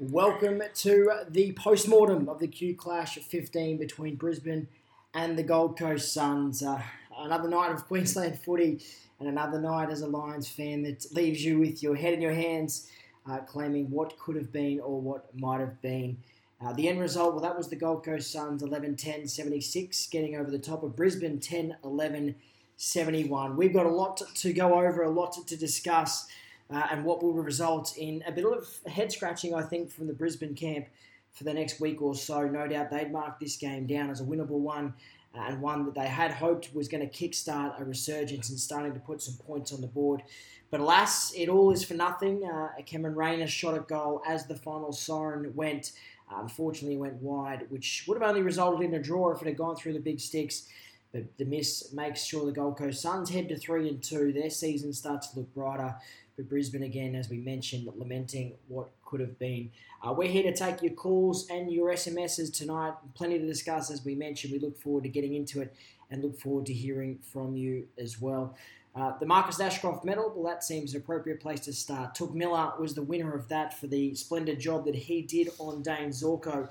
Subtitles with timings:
[0.00, 4.68] Welcome to the post-mortem of the Q Clash 15 between Brisbane
[5.12, 6.62] and the Gold Coast Suns.
[6.62, 6.80] Uh,
[7.18, 8.80] another night of Queensland footy
[9.18, 12.32] and another night as a Lions fan that leaves you with your head in your
[12.32, 12.88] hands,
[13.28, 16.16] uh, claiming what could have been or what might have been.
[16.64, 20.36] Uh, the end result, well, that was the Gold Coast Suns 11 10 76, getting
[20.36, 22.36] over the top of Brisbane 10 11
[22.76, 23.56] 71.
[23.56, 26.28] We've got a lot to go over, a lot to discuss
[26.70, 30.12] uh, and what will result in a bit of head scratching, I think, from the
[30.12, 30.86] Brisbane camp
[31.32, 32.46] for the next week or so.
[32.46, 34.94] No doubt they'd mark this game down as a winnable one
[35.34, 38.92] uh, and one that they had hoped was going to kickstart a resurgence and starting
[38.92, 40.22] to put some points on the board.
[40.70, 42.44] But alas, it all is for nothing.
[42.44, 45.92] Uh, Cameron Rayner shot a goal as the final siren went.
[46.30, 49.56] Uh, unfortunately, went wide, which would have only resulted in a draw if it had
[49.56, 50.68] gone through the big sticks.
[51.18, 54.32] But the miss makes sure the Gold Coast Suns head to three and two.
[54.32, 55.96] Their season starts to look brighter
[56.36, 59.72] for Brisbane again, as we mentioned, lamenting what could have been.
[60.00, 62.94] Uh, we're here to take your calls and your SMSs tonight.
[63.14, 64.52] Plenty to discuss, as we mentioned.
[64.52, 65.74] We look forward to getting into it
[66.10, 68.56] and look forward to hearing from you as well.
[68.94, 72.14] Uh, the Marcus Ashcroft medal, well, that seems an appropriate place to start.
[72.14, 75.82] Touk Miller was the winner of that for the splendid job that he did on
[75.82, 76.68] Dayne Zorko.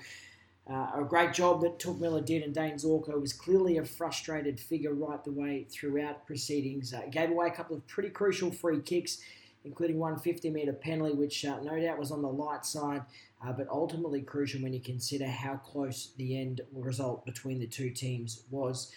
[0.70, 4.60] Uh, a great job that Touk Miller did, and Dayne Zorko was clearly a frustrated
[4.60, 6.94] figure right the way throughout proceedings.
[6.94, 9.20] Uh, gave away a couple of pretty crucial free kicks
[9.68, 13.04] including one 50 metre penalty, which uh, no doubt was on the light side,
[13.46, 17.90] uh, but ultimately crucial when you consider how close the end result between the two
[17.90, 18.92] teams was.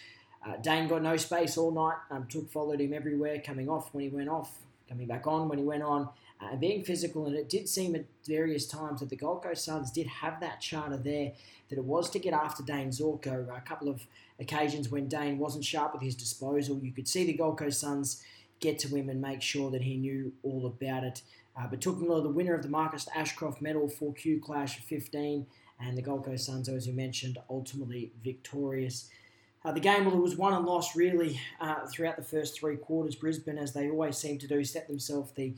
[0.45, 1.97] Uh, Dayne got no space all night.
[2.09, 4.51] Um, Touk followed him everywhere, coming off when he went off,
[4.89, 6.09] coming back on when he went on,
[6.41, 7.25] uh, being physical.
[7.25, 10.61] And it did seem at various times that the Gold Coast Suns did have that
[10.61, 11.33] charter there,
[11.69, 13.55] that it was to get after Dayne Zorko.
[13.55, 14.05] A couple of
[14.39, 18.23] occasions when Dayne wasn't sharp with his disposal, you could see the Gold Coast Suns
[18.59, 21.21] get to him and make sure that he knew all about it.
[21.57, 25.45] Uh, but Touk Miller, the winner of the Marcus Ashcroft Medal for Q Clash 15,
[25.79, 29.09] and the Gold Coast Suns, as you mentioned, ultimately victorious.
[29.63, 32.77] Uh, the game well, it was won and lost really uh, throughout the first three
[32.77, 33.15] quarters.
[33.15, 35.53] Brisbane, as they always seem to do, set themselves the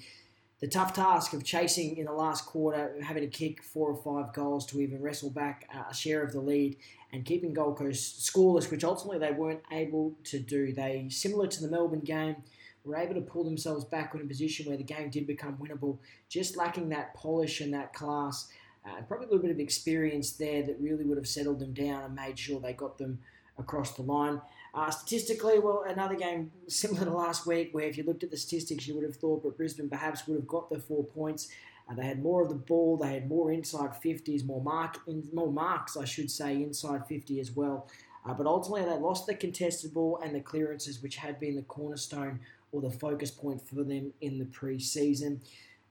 [0.64, 4.34] the tough task of chasing in the last quarter, having to kick four or five
[4.34, 6.78] goals to even wrestle back uh, a share of the lead
[7.12, 10.72] and keeping Gold Coast scoreless, which ultimately they weren't able to do.
[10.72, 12.38] They, similar to the Melbourne game,
[12.86, 15.98] were able to pull themselves back in a position where the game did become winnable,
[16.30, 18.48] just lacking that polish and that class.
[18.86, 22.04] Uh, probably a little bit of experience there that really would have settled them down
[22.04, 23.20] and made sure they got them
[23.58, 24.40] across the line.
[24.74, 28.38] Uh, statistically, well, another game similar to last week, where if you looked at the
[28.38, 31.50] statistics, you would have thought that Brisbane perhaps would have got the four points.
[31.88, 35.28] Uh, they had more of the ball, they had more inside 50s, more mark, in,
[35.32, 37.88] more marks, I should say, inside 50 as well.
[38.26, 41.62] Uh, but ultimately, they lost the contested ball and the clearances, which had been the
[41.64, 42.40] cornerstone
[42.72, 45.42] or the focus point for them in the pre-season.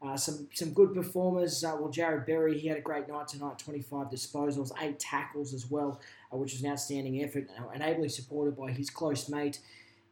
[0.05, 1.63] Uh, some some good performers.
[1.63, 5.71] Uh, well, Jarrod Berry, he had a great night tonight, 25 disposals, eight tackles as
[5.71, 6.01] well,
[6.33, 9.61] uh, which was an outstanding effort, uh, and ably supported by his close mate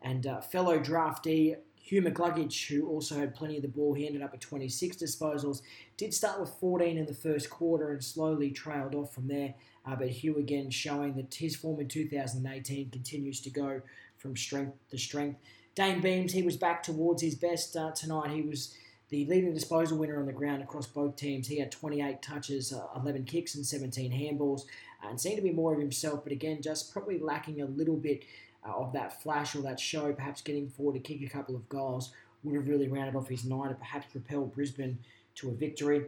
[0.02, 3.94] and uh, fellow draftee Hugh McCluggage, who also had plenty of the ball.
[3.94, 5.62] He ended up with 26 disposals.
[5.96, 9.54] Did start with 14 in the first quarter and slowly trailed off from there.
[9.84, 13.82] Uh, but Hugh again showing that his form in 2018 continues to go
[14.18, 15.40] from strength to strength.
[15.74, 18.30] Dayne Beams, he was back towards his best tonight.
[18.30, 18.74] He was
[19.10, 21.48] the leading disposal winner on the ground across both teams.
[21.48, 24.62] He had 28 touches, uh, 11 kicks, and 17 handballs,
[25.02, 26.22] uh, and seemed to be more of himself.
[26.22, 28.24] But again, just probably lacking a little bit
[28.66, 30.12] uh, of that flash or that show.
[30.12, 32.12] Perhaps getting forward to kick a couple of goals
[32.44, 34.98] would have really rounded off his night and perhaps propelled Brisbane
[35.34, 36.06] to a victory.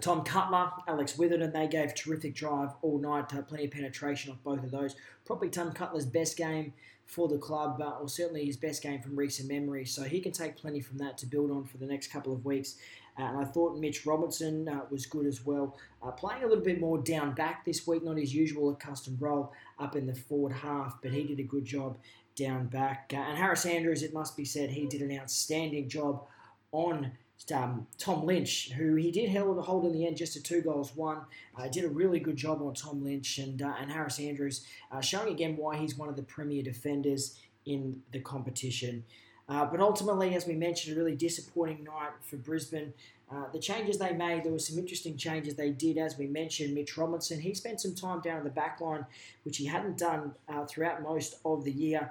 [0.00, 3.32] Tom Cutler, Alex Witherden, they gave terrific drive all night.
[3.32, 4.96] Uh, plenty of penetration off both of those.
[5.24, 6.72] Probably Tom Cutler's best game
[7.06, 9.84] for the club, uh, or certainly his best game from recent memory.
[9.84, 12.44] So he can take plenty from that to build on for the next couple of
[12.44, 12.76] weeks.
[13.18, 16.64] Uh, and I thought Mitch Robinson uh, was good as well, uh, playing a little
[16.64, 20.52] bit more down back this week, not his usual accustomed role up in the forward
[20.52, 21.98] half, but he did a good job
[22.34, 23.12] down back.
[23.14, 26.24] Uh, and Harris Andrews, it must be said, he did an outstanding job
[26.72, 27.12] on
[27.50, 31.18] um, Tom Lynch, who he did hold, in the end just to two goals one.
[31.58, 35.00] Uh, did a really good job on Tom Lynch and, uh, and Harris Andrews, uh,
[35.00, 39.04] showing again why he's one of the premier defenders in the competition.
[39.48, 42.92] Uh, but ultimately, as we mentioned, a really disappointing night for Brisbane.
[43.30, 46.74] Uh, the changes they made, there were some interesting changes they did, as we mentioned.
[46.74, 49.06] Mitch Robinson, he spent some time down in the back line,
[49.44, 52.10] which he hadn't done uh, throughout most of the year.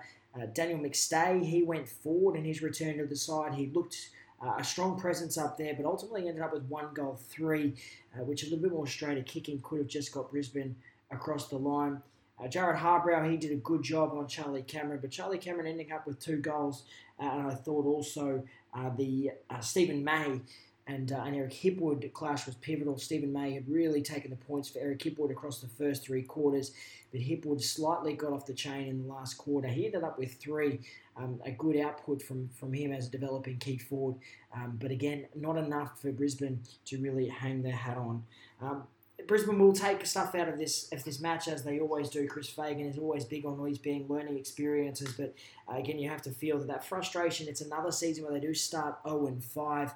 [0.53, 3.53] Daniel McStay, he went forward in his return to the side.
[3.53, 4.09] He looked
[4.45, 7.73] uh, a strong presence up there, but ultimately ended up with one goal, three,
[8.15, 10.75] uh, which a little bit more straighter kicking could have just got Brisbane
[11.11, 12.01] across the line.
[12.39, 15.91] Uh, Jarrod Harbrow, he did a good job on Charlie Cameron, but Charlie Cameron ending
[15.91, 16.83] up with two goals,
[17.19, 18.43] uh, and I thought also
[18.73, 20.41] uh, the uh, Steven May
[20.91, 22.97] and, uh, and Eric Hipwood clash was pivotal.
[22.97, 26.71] Steven May had really taken the points for Eric Hipwood across the first three quarters,
[27.11, 29.67] but Hipwood slightly got off the chain in the last quarter.
[29.67, 30.81] He ended up with three,
[31.15, 34.17] um, a good output from, from him as a developing key forward,
[34.53, 38.23] um, but again, not enough for Brisbane to really hang their hat on.
[38.61, 38.83] Um,
[39.31, 42.27] Brisbane will take stuff out of this of this match as they always do.
[42.27, 45.33] Chris Fagan is always big on these being learning experiences, but
[45.71, 47.47] uh, again, you have to feel that that frustration.
[47.47, 49.89] It's another season where they do start 0 and 5.
[49.89, 49.93] Uh,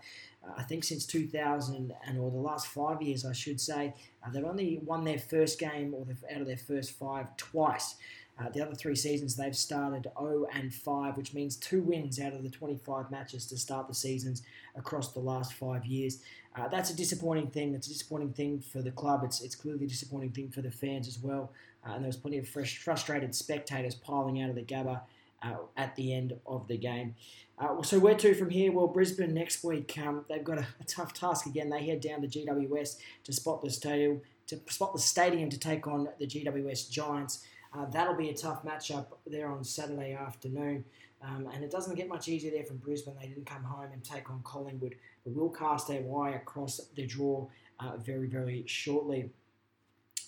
[0.56, 3.94] I think since 2000 and or the last five years, I should say,
[4.26, 7.96] uh, they've only won their first game or out of their first five twice.
[8.38, 12.34] Uh, the other three seasons they've started 0 and 5, which means two wins out
[12.34, 14.44] of the 25 matches to start the seasons
[14.76, 16.20] across the last five years.
[16.56, 17.72] Uh, that's a disappointing thing.
[17.72, 19.22] That's a disappointing thing for the club.
[19.24, 21.52] It's, it's clearly a disappointing thing for the fans as well.
[21.86, 25.02] Uh, and there was plenty of fresh, frustrated spectators piling out of the Gabba
[25.44, 27.16] uh, at the end of the game.
[27.58, 28.72] Uh, so where to from here?
[28.72, 29.98] Well, Brisbane next week.
[29.98, 31.70] Um, they've got a, a, tough task again.
[31.70, 36.28] They head down to GWS to Spotless Stadium to Spotless Stadium to take on the
[36.28, 37.46] GWS Giants.
[37.76, 40.86] Uh, that'll be a tough matchup there on Saturday afternoon.
[41.22, 43.16] Um, and it doesn't get much easier there from Brisbane.
[43.20, 47.06] They didn't come home and take on Collingwood, but we'll cast our eye across the
[47.06, 47.48] draw
[47.80, 49.32] uh, very, very shortly.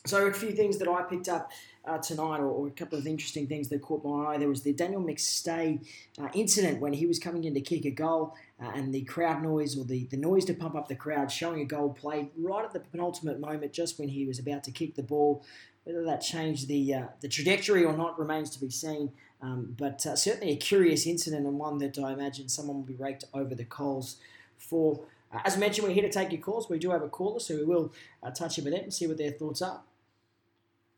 [0.06, 1.52] So, a few things that I picked up
[1.86, 4.38] uh, tonight, or, or, a couple of interesting things that caught my eye.
[4.38, 5.86] There was the Daniel McStay
[6.18, 9.44] uh, incident when he was coming in to kick a goal, uh, and the crowd
[9.44, 12.64] noise, or the, the noise to pump up the crowd, showing a goal played right
[12.64, 15.44] at the penultimate moment, just when he was about to kick the ball.
[15.88, 19.14] Whether that changed the uh, the trajectory or not remains to be seen.
[19.42, 22.96] Um, but uh, certainly a curious incident and one that I imagine someone will be
[22.96, 24.18] raked over the coals
[24.58, 25.00] for.
[25.34, 26.70] Uh, as mentioned, we're here to take your calls.
[26.70, 29.08] We do have a caller, so we will uh, touch in with them and see
[29.08, 29.80] what their thoughts are.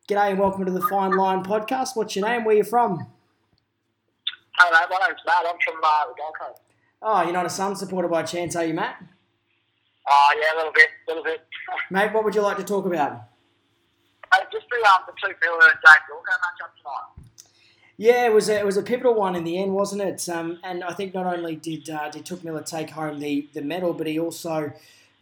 [0.07, 1.95] G'day and welcome to the Fine Line podcast.
[1.95, 2.43] What's your name?
[2.43, 3.05] Where are you from?
[4.57, 5.45] Hello, my name's Matt.
[5.45, 6.61] I'm from uh, the Gold Coast.
[7.03, 9.03] Oh, you're not a Sun supporter by chance, are you, Matt?
[10.09, 11.41] Oh, yeah, a little bit, a little bit.
[11.91, 13.28] Mate, what would you like to talk about?
[14.69, 14.81] Two
[16.77, 17.29] tonight.
[17.97, 20.29] Yeah, it was a, it was a pivotal one in the end, wasn't it?
[20.29, 23.61] Um, and I think not only did uh, did Touk Miller take home the, the
[23.61, 24.71] medal, but he also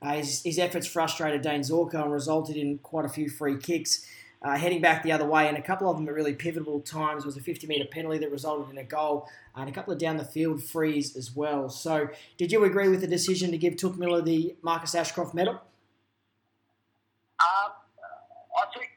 [0.01, 4.05] uh, his, his efforts frustrated Dayne Zorko and resulted in quite a few free kicks.
[4.43, 7.25] Uh, heading back the other way, and a couple of them at really pivotal times
[7.25, 10.15] was a 50 metre penalty that resulted in a goal, and a couple of down
[10.15, 11.69] the field frees as well.
[11.69, 15.59] So, did you agree with the decision to give Touk Miller the Marcus Ashcroft medal?
[17.39, 17.71] Um,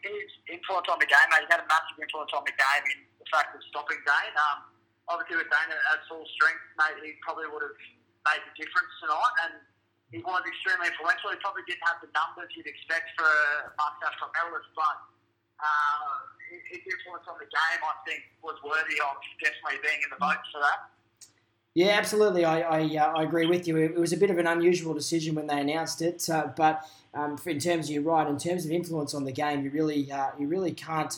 [0.00, 1.44] His influence on the game, mate.
[1.44, 4.36] he had a massive influence on the game in the fact of stopping Dayne.
[4.36, 4.64] Um,
[5.12, 7.76] obviously, with Dayne at full strength, mate, he probably would have
[8.24, 9.54] made the difference tonight, and
[10.08, 11.36] he was extremely influential.
[11.36, 14.96] He probably didn't have the numbers you'd expect for a Marcus Ashcroft medalist, but
[15.60, 16.16] uh,
[16.72, 20.40] his influence on the game, I think, was worthy of definitely being in the vote
[20.50, 20.90] for that.
[21.74, 22.44] Yeah, absolutely.
[22.44, 23.76] I I, uh, I, agree with you.
[23.76, 26.84] It was a bit of an unusual decision when they announced it, uh, but
[27.14, 30.10] um, in terms of you're right, in terms of influence on the game, you really
[30.10, 31.16] uh, you really can't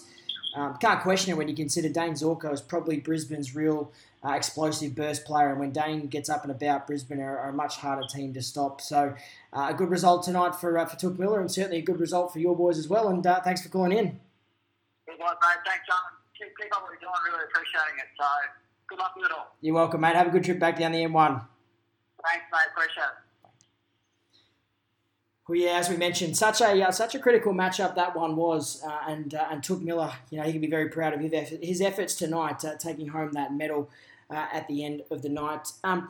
[0.54, 4.94] um, can't question it when you consider Dayne Zorko is probably Brisbane's real uh, explosive
[4.94, 8.06] burst player, and when Dayne gets up and about, Brisbane are, are a much harder
[8.06, 8.82] team to stop.
[8.82, 9.14] So
[9.54, 12.30] uh, a good result tonight for uh, for Touk Miller, and certainly a good result
[12.30, 13.08] for your boys as well.
[13.08, 14.20] And thanks for calling in.
[15.06, 15.64] It was, mate.
[15.64, 15.96] Thanks, John.
[16.36, 17.12] Keep, keep what you're doing.
[17.24, 18.08] Really appreciating it.
[18.20, 18.26] So
[18.92, 19.54] good luck with it all.
[19.60, 20.14] You're welcome, mate.
[20.14, 21.44] Have a good trip back down the M1.
[22.24, 22.60] Thanks, mate.
[22.72, 23.50] Appreciate it.
[25.48, 28.82] Well, yeah, as we mentioned, such a uh, such a critical matchup that one was,
[28.86, 31.32] uh, and uh, and Touk Miller, you know, he can be very proud of his,
[31.32, 33.90] effort, his efforts tonight, uh, taking home that medal
[34.30, 35.72] uh, at the end of the night.
[35.82, 36.08] Um,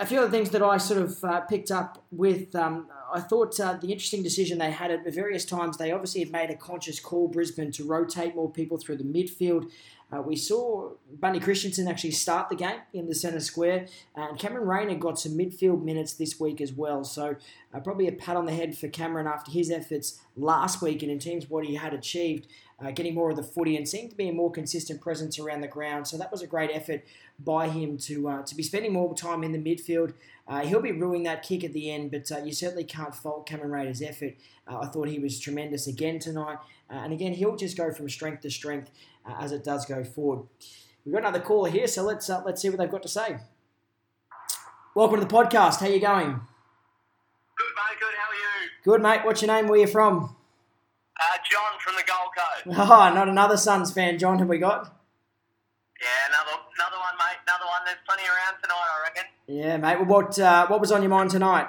[0.00, 3.60] a few other things that I sort of uh, picked up with, um, I thought
[3.60, 6.98] uh, the interesting decision they had at various times, they obviously had made a conscious
[6.98, 9.70] call, Brisbane, to rotate more people through the midfield.
[10.12, 10.90] Uh, we saw
[11.20, 13.86] Bunty Christensen actually start the game in the centre square,
[14.16, 17.04] and Cameron Rayner got some midfield minutes this week as well.
[17.04, 17.36] So,
[17.72, 21.12] uh, probably a pat on the head for Cameron after his efforts last week and
[21.12, 22.48] in terms of what he had achieved,
[22.84, 25.60] uh, getting more of the footy and seemed to be a more consistent presence around
[25.60, 26.08] the ground.
[26.08, 27.04] So, that was a great effort
[27.38, 30.14] by him to uh, to be spending more time in the midfield.
[30.48, 33.46] Uh, he'll be ruining that kick at the end, but uh, you certainly can't fault
[33.46, 34.34] Cameron Rayner's effort.
[34.66, 36.58] I thought he was tremendous again tonight.
[36.90, 38.90] And again, he'll just go from strength to strength
[39.24, 40.46] uh, as it does go forward.
[41.04, 43.38] We've got another caller here, so let's uh, let's see what they've got to say.
[44.94, 45.80] Welcome to the podcast.
[45.80, 46.32] How you going?
[46.32, 48.00] Good, mate.
[48.00, 48.14] Good.
[48.18, 48.70] How are you?
[48.82, 49.24] Good, mate.
[49.24, 49.68] What's your name?
[49.68, 50.36] Where you from?
[51.20, 52.90] Uh, John from the Gold Coast.
[52.90, 54.38] Oh, not another Suns fan, John.
[54.38, 54.96] Have we got?
[56.00, 57.38] Yeah, another another one, mate.
[57.46, 57.80] Another one.
[57.84, 59.24] There's plenty around tonight, I reckon.
[59.46, 59.96] Yeah, mate.
[60.00, 61.68] Well, what uh, what was on your mind tonight?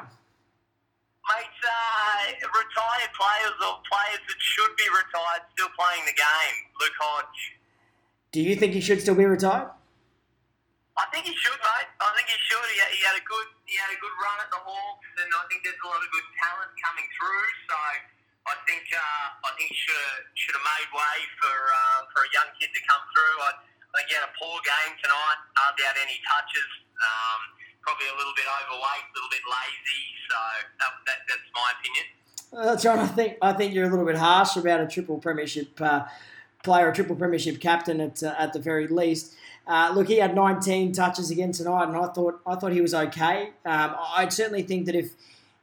[1.30, 6.56] Mate, uh, retired players or players that should be retired still playing the game.
[6.80, 7.42] Luke Hodge.
[8.32, 9.72] Do you think he should still be retired?
[11.00, 11.90] I think he should, mate.
[12.04, 12.68] I think he should.
[12.68, 13.48] He, he had a good.
[13.66, 16.10] he had a good run at the Hawks, and I think there's a lot of
[16.12, 17.48] good talent coming through.
[17.72, 17.76] So
[18.52, 22.30] I think uh, I think he should should have made way for uh, for a
[22.36, 23.36] young kid to come through.
[23.40, 25.40] I, I think he had a poor game tonight.
[25.56, 26.72] Hardly had any touches.
[27.02, 27.42] Um,
[27.82, 30.04] probably a little bit overweight, a little bit lazy.
[30.30, 30.38] So
[30.80, 32.06] that, that, that's my opinion.
[32.54, 35.80] Uh, John, I think I think you're a little bit harsh about a triple premiership
[35.80, 36.06] uh,
[36.64, 39.36] player, a triple premiership captain at uh, at the very least.
[39.68, 42.94] Uh, look, he had 19 touches again tonight, and I thought I thought he was
[42.94, 43.52] okay.
[43.66, 45.12] Um, I'd certainly think that if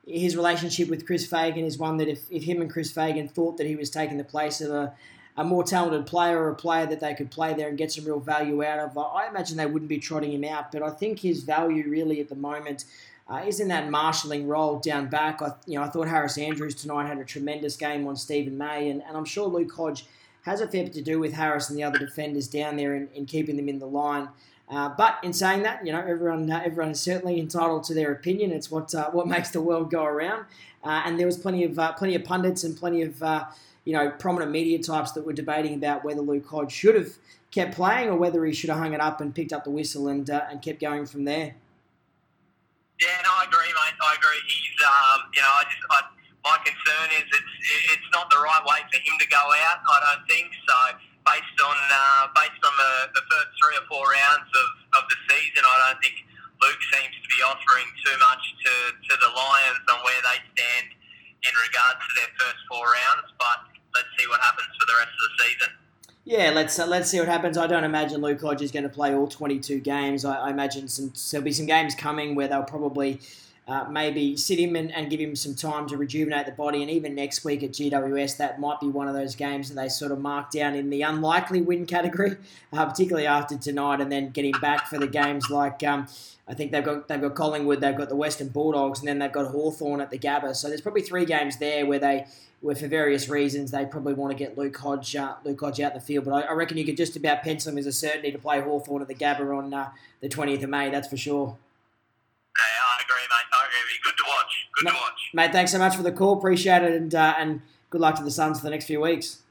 [0.07, 3.59] his relationship with Chris Fagan is one that if, if him and Chris Fagan thought
[3.59, 4.95] that he was taking the place of a,
[5.37, 8.07] a more talented player or a player that they could play there and get some
[8.07, 10.73] real value out of, I imagine they wouldn't be trotting him out.
[10.73, 12.87] But I think his value really at the moment
[13.31, 15.43] uh, is in that marshalling role down back.
[15.43, 18.89] I, you know, I thought Harris Andrews tonight had a tremendous game on Steven May,
[18.91, 20.07] and, and I'm sure Luke Hodge
[20.43, 23.09] has a fair bit to do with Harris and the other defenders down there in,
[23.15, 24.29] in keeping them in the line.
[24.71, 28.13] Uh, but in saying that, you know, everyone uh, everyone is certainly entitled to their
[28.13, 28.53] opinion.
[28.53, 30.45] It's what uh, what makes the world go around.
[30.85, 33.45] Uh, and there was plenty of uh, plenty of pundits and plenty of uh,
[33.85, 37.17] you know prominent media types that were debating about whether Luke Hodge should have
[37.51, 40.09] kept playing or whether he should have hung it up and picked up the whistle
[40.09, 41.55] and and kept going from there.
[42.99, 43.95] Yeah, no, I agree, mate.
[44.03, 44.43] I agree.
[44.51, 45.99] He's, um, you know, I just, I,
[46.43, 47.55] my concern is it's,
[47.95, 49.79] it's not the right way for him to go out.
[49.87, 50.79] I don't think so.
[51.23, 55.19] Based on, uh, based on the, the first three or four rounds of, of the
[55.31, 56.27] season, I don't think
[56.59, 60.89] Luke seems to be offering too much to, to the Lions on where they stand
[61.47, 63.31] in regards to their first four rounds.
[63.39, 63.59] But
[63.95, 65.71] let's see what happens for the rest of the season.
[66.29, 67.57] Yeah, let's uh, let's see what happens.
[67.57, 70.27] I don't imagine Luke Hodge is going to play all 22 games.
[70.27, 73.19] I, I imagine some, there'll be some games coming where they'll probably
[73.69, 76.81] uh, maybe sit him and, and, give him some time to rejuvenate the body.
[76.81, 79.91] And even next week at GWS, that might be one of those games that they
[79.91, 82.37] sort of mark down in the unlikely win category,
[82.73, 85.83] uh, particularly after tonight, and then getting back for the games like.
[85.85, 86.09] Um,
[86.51, 89.31] I think they've got they've got Collingwood, they've got the Western Bulldogs, and then they've
[89.31, 90.57] got Hawthorn at the Gabba.
[90.57, 92.25] So there's probably three games there where they
[92.61, 95.95] where for various reasons they probably want to get Luke Hodge, uh, Luke Hodge out
[95.95, 96.25] the field.
[96.25, 98.61] But I, I, reckon you could just about pencil him as a certainty to play
[98.61, 100.91] Hawthorn at the Gabba on uh, the 20th of May.
[100.91, 101.57] That's for sure.
[102.57, 103.48] Yeah, I agree, mate.
[103.89, 103.99] Agree.
[104.05, 104.69] Good to watch.
[104.75, 105.31] Good mate, to watch.
[105.33, 106.39] Mate, thanks so much for the call.
[106.39, 109.43] Appreciate it, and uh, and good luck to the Suns for the next few weeks.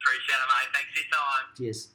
[0.00, 0.68] Appreciate it, mate.
[0.72, 1.56] Thanks for your time.
[1.56, 1.88] Cheers.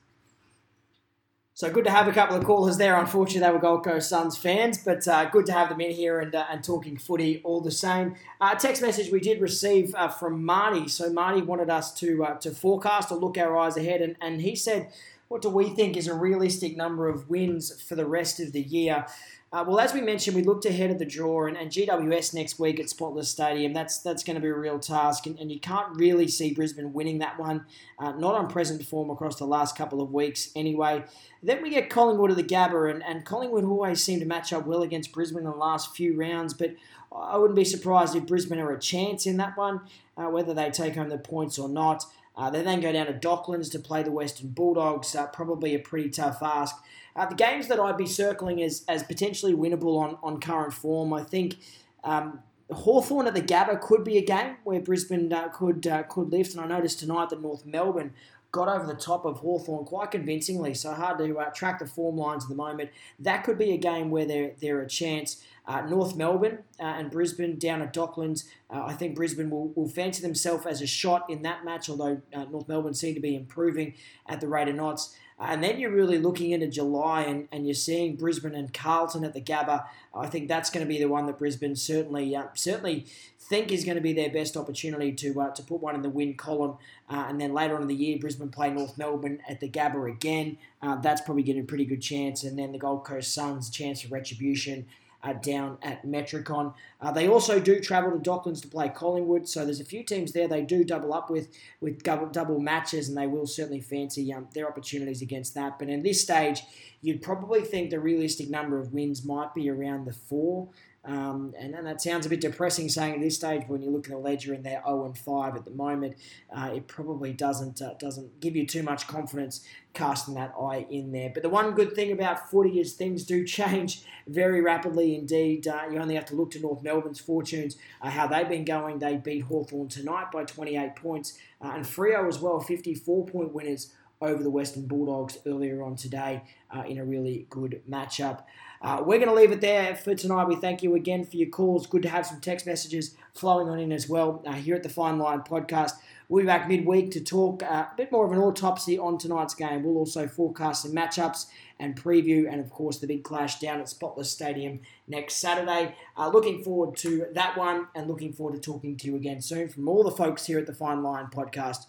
[1.53, 2.95] So good to have a couple of callers there.
[2.99, 6.19] Unfortunately, they were Gold Coast Suns fans, but uh, good to have them in here
[6.19, 8.15] and, uh, and talking footy all the same.
[8.39, 10.87] Uh, a text message we did receive uh, from Marty.
[10.87, 14.41] So Marty wanted us to uh, to forecast or look our eyes ahead, and, and
[14.41, 14.91] he said,
[15.29, 18.61] "What do we think is a realistic number of wins for the rest of the
[18.61, 19.07] year?"
[19.53, 22.59] Uh, well, as we mentioned, we looked ahead of the draw and, and GWS next
[22.59, 23.71] week at Spotless Stadium.
[23.71, 26.91] That's that's going to be a real task, and, and you can't really see Brisbane
[26.91, 27.65] winning that one.
[27.97, 31.05] Uh, not on present form across the last couple of weeks, anyway.
[31.41, 34.65] Then we get Collingwood at the Gabba, and, and Collingwood always seem to match up
[34.65, 36.75] well against Brisbane in the last few rounds, but
[37.15, 39.79] I wouldn't be surprised if Brisbane are a chance in that one,
[40.17, 42.03] uh, whether they take home the points or not.
[42.35, 45.79] Uh, they then go down to Docklands to play the Western Bulldogs, uh, probably a
[45.79, 46.75] pretty tough ask.
[47.17, 51.13] Uh, the games that I'd be circling as, as potentially winnable on, on current form,
[51.13, 51.55] I think
[52.03, 52.39] um,
[52.71, 56.53] Hawthorn at the Gabba could be a game where Brisbane uh, could uh, could lift.
[56.53, 58.13] And I noticed tonight that North Melbourne
[58.51, 62.17] got over the top of Hawthorn quite convincingly, so hard to uh, track the form
[62.17, 62.89] lines at the moment.
[63.19, 65.43] That could be a game where they're, they're a chance.
[65.65, 68.45] Uh, North Melbourne uh, and Brisbane down at Docklands.
[68.69, 72.21] Uh, I think Brisbane will, will fancy themselves as a shot in that match, although
[72.33, 73.93] uh, North Melbourne seem to be improving
[74.27, 75.15] at the rate of knots.
[75.39, 79.33] And then you're really looking into July and, and you're seeing Brisbane and Carlton at
[79.33, 79.85] the Gabba.
[80.13, 83.05] I think that's going to be the one that Brisbane certainly uh, certainly
[83.39, 86.09] think is going to be their best opportunity to uh, to put one in the
[86.09, 86.77] win column.
[87.07, 90.09] Uh, and then later on in the year, Brisbane play North Melbourne at the Gabba
[90.11, 90.57] again.
[90.81, 92.43] Uh, that's probably getting a pretty good chance.
[92.43, 94.87] And then the Gold Coast Suns, chance for retribution
[95.23, 96.73] uh, down at Metricon.
[97.01, 100.31] Uh, they also do travel to Docklands to play Collingwood, so there's a few teams
[100.31, 101.49] there they do double up with
[101.81, 105.79] with double, double matches, and they will certainly fancy um, their opportunities against that.
[105.79, 106.61] But in this stage,
[107.01, 110.69] you'd probably think the realistic number of wins might be around the four.
[111.07, 114.07] Um, and, and, that sounds a bit depressing saying at this stage when you look
[114.07, 116.17] at the ledger and they're 0 and 5 at the moment.
[116.53, 121.13] Uh, it probably doesn't uh, doesn't give you too much confidence casting that eye in
[121.13, 121.31] there.
[121.33, 125.65] But the one good thing about footy is things do change very rapidly indeed.
[125.65, 128.99] Uh, you only have to look to North Melbourne's fortunes, uh, how they've been going.
[128.99, 133.93] They beat Hawthorn tonight by 28 points, uh, and Freo as well, 54 point winners
[134.21, 136.43] over the Western Bulldogs earlier on today
[136.75, 138.43] uh, in a really good matchup.
[138.81, 140.47] Uh, we're going to leave it there for tonight.
[140.47, 141.87] We thank you again for your calls.
[141.87, 144.89] Good to have some text messages flowing on in as well uh, here at the
[144.89, 145.93] Fine Line podcast.
[146.29, 149.53] We'll be back midweek to talk uh, a bit more of an autopsy on tonight's
[149.53, 149.83] game.
[149.83, 151.45] We'll also forecast some matchups
[151.79, 155.95] and preview, and of course, the big clash down at Spotless Stadium next Saturday.
[156.17, 159.69] Uh, looking forward to that one and looking forward to talking to you again soon
[159.69, 161.85] from all the folks here at the Fine Line podcast.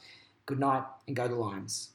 [0.47, 1.91] Good night and go the Lions.